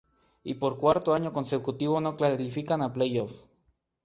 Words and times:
Y 0.43 0.55
por 0.55 0.79
cuarto 0.79 1.13
año 1.13 1.31
consecutivo 1.31 2.01
no 2.01 2.17
calificaban 2.17 2.81
al 2.81 2.91
Playoff. 2.91 3.45